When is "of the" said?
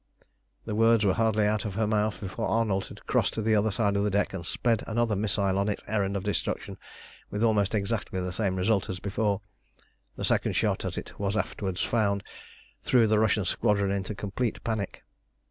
3.95-4.09